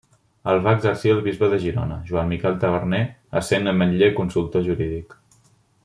El 0.51 0.61
va 0.67 0.71
exercir 0.77 1.11
el 1.15 1.19
bisbe 1.27 1.49
de 1.51 1.59
Girona 1.65 1.97
Joan 2.09 2.31
Miquel 2.33 2.57
Taverner 2.65 3.03
essent 3.43 3.73
Ametller 3.75 4.11
consultor 4.23 4.69
jurídic. 4.71 5.19